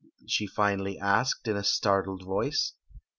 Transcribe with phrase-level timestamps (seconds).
[0.35, 2.73] "she finally asked, in a startled voice.